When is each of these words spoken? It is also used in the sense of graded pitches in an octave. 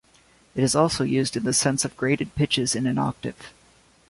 It 0.55 0.63
is 0.63 0.73
also 0.73 1.03
used 1.03 1.37
in 1.37 1.43
the 1.43 1.53
sense 1.53 1.85
of 1.85 1.95
graded 1.95 2.33
pitches 2.33 2.75
in 2.75 2.87
an 2.87 2.97
octave. 2.97 3.53